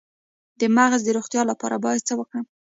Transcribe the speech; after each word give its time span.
د 0.59 0.61
مغز 0.75 1.01
د 1.03 1.09
روغتیا 1.17 1.41
لپاره 1.51 1.75
باید 1.85 2.05
څه 2.09 2.13
وکړم؟ 2.19 2.45